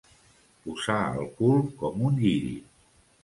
[0.63, 2.57] Posar el cul com un lliri.